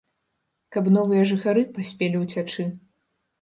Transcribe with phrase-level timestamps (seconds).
[0.77, 2.67] Каб новыя жыхары паспелі ўцячы.